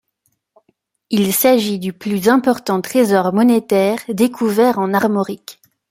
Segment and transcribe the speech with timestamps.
[1.11, 5.59] Il s'agit du plus important trésor monétaire découvert en Armorique.